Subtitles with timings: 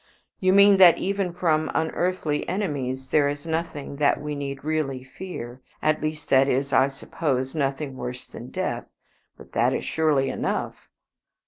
[0.39, 5.61] You mean that even from unearthly enemies there is nothing that we need really fear
[5.79, 8.85] at least, that is, I suppose, nothing worse than death.
[9.37, 10.89] But that is surely enough!"